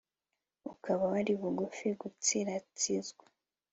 ukaba 0.71 1.03
wari 1.13 1.33
bugufi 1.41 1.87
gutsiratsizwa 2.01 3.25